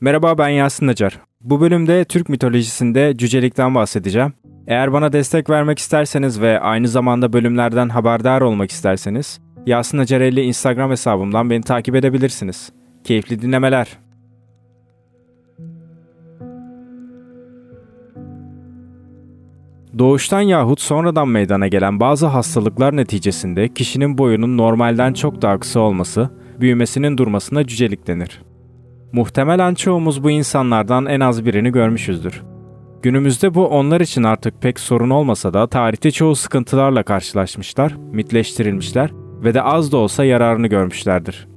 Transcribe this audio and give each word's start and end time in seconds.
Merhaba 0.00 0.38
ben 0.38 0.48
Yasin 0.48 0.86
Nacar. 0.86 1.20
Bu 1.40 1.60
bölümde 1.60 2.04
Türk 2.04 2.28
mitolojisinde 2.28 3.16
cücelikten 3.16 3.74
bahsedeceğim. 3.74 4.32
Eğer 4.66 4.92
bana 4.92 5.12
destek 5.12 5.50
vermek 5.50 5.78
isterseniz 5.78 6.40
ve 6.40 6.60
aynı 6.60 6.88
zamanda 6.88 7.32
bölümlerden 7.32 7.88
haberdar 7.88 8.40
olmak 8.40 8.70
isterseniz 8.70 9.40
Yasin 9.66 9.98
Nacarelli 9.98 10.40
Instagram 10.40 10.90
hesabımdan 10.90 11.50
beni 11.50 11.62
takip 11.62 11.94
edebilirsiniz. 11.94 12.72
Keyifli 13.04 13.42
dinlemeler. 13.42 13.98
Doğuştan 19.98 20.40
yahut 20.40 20.80
sonradan 20.80 21.28
meydana 21.28 21.68
gelen 21.68 22.00
bazı 22.00 22.26
hastalıklar 22.26 22.96
neticesinde 22.96 23.68
kişinin 23.74 24.18
boyunun 24.18 24.58
normalden 24.58 25.12
çok 25.12 25.42
daha 25.42 25.58
kısa 25.58 25.80
olması, 25.80 26.30
büyümesinin 26.60 27.18
durmasına 27.18 27.66
cücelik 27.66 28.06
denir. 28.06 28.47
Muhtemelen 29.12 29.74
çoğumuz 29.74 30.24
bu 30.24 30.30
insanlardan 30.30 31.06
en 31.06 31.20
az 31.20 31.44
birini 31.44 31.72
görmüşüzdür. 31.72 32.42
Günümüzde 33.02 33.54
bu 33.54 33.66
onlar 33.66 34.00
için 34.00 34.22
artık 34.22 34.62
pek 34.62 34.80
sorun 34.80 35.10
olmasa 35.10 35.54
da 35.54 35.66
tarihte 35.66 36.10
çoğu 36.10 36.36
sıkıntılarla 36.36 37.02
karşılaşmışlar, 37.02 37.96
mitleştirilmişler 38.12 39.10
ve 39.44 39.54
de 39.54 39.62
az 39.62 39.92
da 39.92 39.96
olsa 39.96 40.24
yararını 40.24 40.66
görmüşlerdir. 40.66 41.48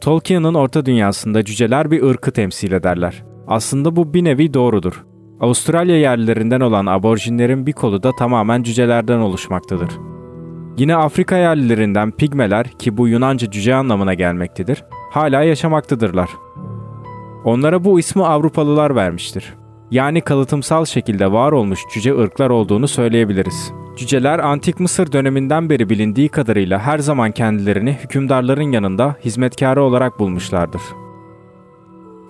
Tolkien'in 0.00 0.54
orta 0.54 0.86
dünyasında 0.86 1.44
cüceler 1.44 1.90
bir 1.90 2.02
ırkı 2.02 2.30
temsil 2.32 2.72
ederler. 2.72 3.24
Aslında 3.46 3.96
bu 3.96 4.14
bir 4.14 4.24
nevi 4.24 4.54
doğrudur. 4.54 5.04
Avustralya 5.40 5.98
yerlilerinden 5.98 6.60
olan 6.60 6.86
aborjinlerin 6.86 7.66
bir 7.66 7.72
kolu 7.72 8.02
da 8.02 8.12
tamamen 8.16 8.62
cücelerden 8.62 9.18
oluşmaktadır. 9.18 9.90
Yine 10.78 10.96
Afrika 10.96 11.36
yerlilerinden 11.36 12.10
pigmeler 12.10 12.66
ki 12.66 12.96
bu 12.96 13.08
Yunanca 13.08 13.50
cüce 13.50 13.74
anlamına 13.74 14.14
gelmektedir, 14.14 14.84
hala 15.10 15.42
yaşamaktadırlar. 15.42 16.30
Onlara 17.44 17.84
bu 17.84 17.98
ismi 17.98 18.24
Avrupalılar 18.24 18.94
vermiştir. 18.96 19.54
Yani 19.90 20.20
kalıtımsal 20.20 20.84
şekilde 20.84 21.32
var 21.32 21.52
olmuş 21.52 21.80
cüce 21.94 22.18
ırklar 22.18 22.50
olduğunu 22.50 22.88
söyleyebiliriz. 22.88 23.72
Cüceler 23.96 24.38
antik 24.38 24.80
Mısır 24.80 25.12
döneminden 25.12 25.70
beri 25.70 25.90
bilindiği 25.90 26.28
kadarıyla 26.28 26.78
her 26.78 26.98
zaman 26.98 27.32
kendilerini 27.32 27.98
hükümdarların 28.04 28.72
yanında 28.72 29.16
hizmetkarı 29.24 29.82
olarak 29.82 30.18
bulmuşlardır. 30.18 30.82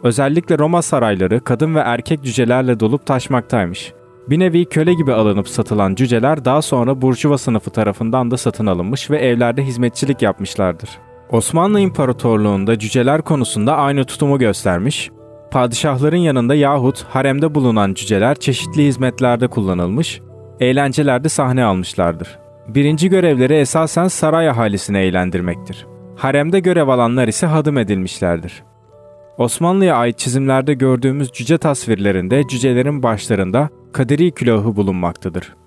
Özellikle 0.02 0.58
Roma 0.58 0.82
sarayları 0.82 1.40
kadın 1.40 1.74
ve 1.74 1.78
erkek 1.78 2.24
cücelerle 2.24 2.80
dolup 2.80 3.06
taşmaktaymış. 3.06 3.92
Bir 4.28 4.38
nevi 4.38 4.64
köle 4.64 4.94
gibi 4.94 5.12
alınıp 5.12 5.48
satılan 5.48 5.94
cüceler 5.94 6.44
daha 6.44 6.62
sonra 6.62 7.02
Burjuva 7.02 7.38
sınıfı 7.38 7.70
tarafından 7.70 8.30
da 8.30 8.36
satın 8.36 8.66
alınmış 8.66 9.10
ve 9.10 9.18
evlerde 9.18 9.62
hizmetçilik 9.62 10.22
yapmışlardır. 10.22 10.90
Osmanlı 11.32 11.80
İmparatorluğu'nda 11.80 12.78
cüceler 12.78 13.22
konusunda 13.22 13.76
aynı 13.76 14.04
tutumu 14.04 14.38
göstermiş, 14.38 15.10
padişahların 15.50 16.16
yanında 16.16 16.54
yahut 16.54 17.02
haremde 17.02 17.54
bulunan 17.54 17.94
cüceler 17.94 18.34
çeşitli 18.34 18.86
hizmetlerde 18.86 19.48
kullanılmış, 19.48 20.20
eğlencelerde 20.60 21.28
sahne 21.28 21.64
almışlardır. 21.64 22.38
Birinci 22.68 23.08
görevleri 23.08 23.54
esasen 23.54 24.08
saray 24.08 24.48
ahalisini 24.48 24.98
eğlendirmektir. 24.98 25.86
Haremde 26.16 26.60
görev 26.60 26.88
alanlar 26.88 27.28
ise 27.28 27.46
hadım 27.46 27.78
edilmişlerdir. 27.78 28.62
Osmanlı'ya 29.38 29.96
ait 29.96 30.18
çizimlerde 30.18 30.74
gördüğümüz 30.74 31.32
cüce 31.32 31.58
tasvirlerinde 31.58 32.48
cücelerin 32.48 33.02
başlarında 33.02 33.68
kaderi 33.92 34.30
külahı 34.30 34.76
bulunmaktadır. 34.76 35.59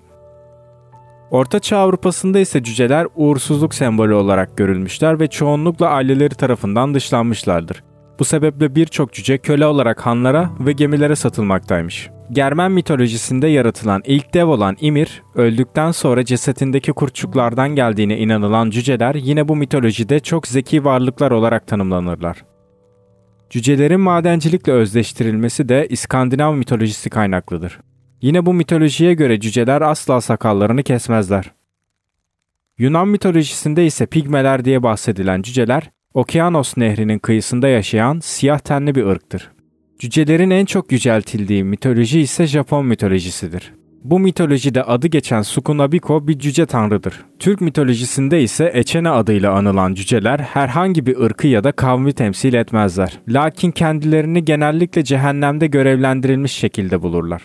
Orta 1.34 1.58
Çağ 1.58 1.78
Avrupa'sında 1.78 2.38
ise 2.38 2.62
cüceler 2.62 3.06
uğursuzluk 3.14 3.74
sembolü 3.74 4.14
olarak 4.14 4.56
görülmüşler 4.56 5.20
ve 5.20 5.26
çoğunlukla 5.26 5.88
aileleri 5.88 6.34
tarafından 6.34 6.94
dışlanmışlardır. 6.94 7.82
Bu 8.18 8.24
sebeple 8.24 8.74
birçok 8.74 9.12
cüce 9.12 9.38
köle 9.38 9.66
olarak 9.66 10.06
hanlara 10.06 10.50
ve 10.60 10.72
gemilere 10.72 11.16
satılmaktaymış. 11.16 12.10
Germen 12.30 12.72
mitolojisinde 12.72 13.46
yaratılan 13.46 14.02
ilk 14.06 14.34
dev 14.34 14.46
olan 14.46 14.76
Ymir, 14.80 15.22
öldükten 15.34 15.90
sonra 15.90 16.24
cesetindeki 16.24 16.92
kurtçuklardan 16.92 17.68
geldiğine 17.68 18.18
inanılan 18.18 18.70
cüceler 18.70 19.14
yine 19.14 19.48
bu 19.48 19.56
mitolojide 19.56 20.20
çok 20.20 20.46
zeki 20.46 20.84
varlıklar 20.84 21.30
olarak 21.30 21.66
tanımlanırlar. 21.66 22.44
Cücelerin 23.50 24.00
madencilikle 24.00 24.72
özleştirilmesi 24.72 25.68
de 25.68 25.86
İskandinav 25.90 26.54
mitolojisi 26.54 27.10
kaynaklıdır. 27.10 27.78
Yine 28.24 28.46
bu 28.46 28.54
mitolojiye 28.54 29.14
göre 29.14 29.40
cüceler 29.40 29.82
asla 29.82 30.20
sakallarını 30.20 30.82
kesmezler. 30.82 31.52
Yunan 32.78 33.08
mitolojisinde 33.08 33.86
ise 33.86 34.06
pigmeler 34.06 34.64
diye 34.64 34.82
bahsedilen 34.82 35.42
cüceler, 35.42 35.90
Okyanos 36.14 36.76
nehrinin 36.76 37.18
kıyısında 37.18 37.68
yaşayan 37.68 38.20
siyah 38.20 38.58
tenli 38.58 38.94
bir 38.94 39.06
ırktır. 39.06 39.50
Cücelerin 39.98 40.50
en 40.50 40.64
çok 40.64 40.92
yüceltildiği 40.92 41.64
mitoloji 41.64 42.20
ise 42.20 42.46
Japon 42.46 42.86
mitolojisidir. 42.86 43.72
Bu 44.04 44.20
mitolojide 44.20 44.82
adı 44.82 45.06
geçen 45.06 45.42
Sukunabiko 45.42 46.28
bir 46.28 46.38
cüce 46.38 46.66
tanrıdır. 46.66 47.24
Türk 47.38 47.60
mitolojisinde 47.60 48.42
ise 48.42 48.70
Eçene 48.74 49.10
adıyla 49.10 49.52
anılan 49.52 49.94
cüceler 49.94 50.38
herhangi 50.38 51.06
bir 51.06 51.16
ırkı 51.16 51.46
ya 51.46 51.64
da 51.64 51.72
kavmi 51.72 52.12
temsil 52.12 52.54
etmezler. 52.54 53.20
Lakin 53.28 53.70
kendilerini 53.70 54.44
genellikle 54.44 55.04
cehennemde 55.04 55.66
görevlendirilmiş 55.66 56.52
şekilde 56.52 57.02
bulurlar. 57.02 57.42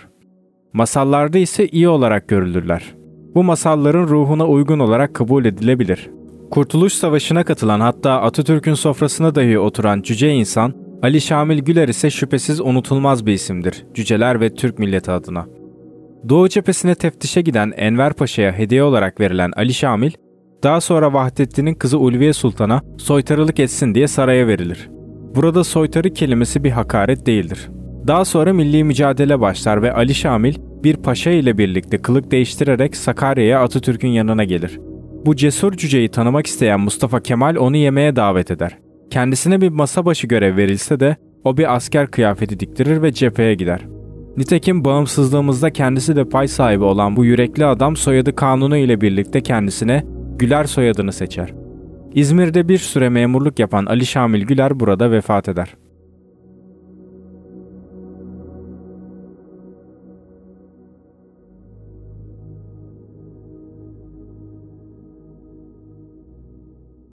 Masallarda 0.73 1.37
ise 1.37 1.67
iyi 1.67 1.89
olarak 1.89 2.27
görülürler. 2.27 2.95
Bu 3.35 3.43
masalların 3.43 4.07
ruhuna 4.07 4.47
uygun 4.47 4.79
olarak 4.79 5.13
kabul 5.13 5.45
edilebilir. 5.45 6.09
Kurtuluş 6.51 6.93
Savaşı'na 6.93 7.43
katılan 7.43 7.79
hatta 7.79 8.21
Atatürk'ün 8.21 8.73
sofrasına 8.73 9.35
dahi 9.35 9.59
oturan 9.59 10.01
cüce 10.01 10.33
insan 10.33 10.73
Ali 11.03 11.21
Şamil 11.21 11.59
Güler 11.59 11.87
ise 11.87 12.09
şüphesiz 12.09 12.61
unutulmaz 12.61 13.25
bir 13.25 13.33
isimdir 13.33 13.85
cüceler 13.93 14.41
ve 14.41 14.53
Türk 14.53 14.79
milleti 14.79 15.11
adına. 15.11 15.45
Doğu 16.29 16.49
cephesine 16.49 16.95
teftişe 16.95 17.41
giden 17.41 17.73
Enver 17.77 18.13
Paşa'ya 18.13 18.53
hediye 18.53 18.83
olarak 18.83 19.19
verilen 19.19 19.51
Ali 19.55 19.73
Şamil, 19.73 20.11
daha 20.63 20.81
sonra 20.81 21.13
Vahdettin'in 21.13 21.73
kızı 21.73 21.99
Ulviye 21.99 22.33
Sultan'a 22.33 22.81
soytarılık 22.97 23.59
etsin 23.59 23.95
diye 23.95 24.07
saraya 24.07 24.47
verilir. 24.47 24.89
Burada 25.35 25.63
soytarı 25.63 26.13
kelimesi 26.13 26.63
bir 26.63 26.71
hakaret 26.71 27.25
değildir. 27.25 27.69
Daha 28.09 28.25
sonra 28.25 28.53
milli 28.53 28.83
mücadele 28.83 29.39
başlar 29.41 29.81
ve 29.81 29.93
Ali 29.93 30.15
Şamil 30.15 30.55
bir 30.83 30.95
paşa 30.95 31.31
ile 31.31 31.57
birlikte 31.57 31.97
kılık 31.97 32.31
değiştirerek 32.31 32.95
Sakarya'ya 32.95 33.61
Atatürk'ün 33.61 34.09
yanına 34.09 34.43
gelir. 34.43 34.79
Bu 35.25 35.35
cesur 35.35 35.73
cüceyi 35.73 36.09
tanımak 36.09 36.47
isteyen 36.47 36.79
Mustafa 36.79 37.19
Kemal 37.19 37.55
onu 37.55 37.77
yemeğe 37.77 38.15
davet 38.15 38.51
eder. 38.51 38.77
Kendisine 39.09 39.61
bir 39.61 39.69
masa 39.69 40.05
başı 40.05 40.27
görev 40.27 40.57
verilse 40.57 40.99
de 40.99 41.15
o 41.43 41.57
bir 41.57 41.75
asker 41.75 42.07
kıyafeti 42.07 42.59
diktirir 42.59 43.01
ve 43.01 43.13
cepheye 43.13 43.55
gider. 43.55 43.81
Nitekim 44.37 44.85
bağımsızlığımızda 44.85 45.69
kendisi 45.69 46.15
de 46.15 46.29
pay 46.29 46.47
sahibi 46.47 46.83
olan 46.83 47.15
bu 47.15 47.25
yürekli 47.25 47.65
adam 47.65 47.95
soyadı 47.95 48.35
kanunu 48.35 48.77
ile 48.77 49.01
birlikte 49.01 49.41
kendisine 49.41 50.03
Güler 50.39 50.63
soyadını 50.63 51.13
seçer. 51.13 51.53
İzmir'de 52.13 52.69
bir 52.69 52.77
süre 52.77 53.09
memurluk 53.09 53.59
yapan 53.59 53.85
Ali 53.85 54.05
Şamil 54.05 54.45
Güler 54.45 54.79
burada 54.79 55.11
vefat 55.11 55.49
eder. 55.49 55.75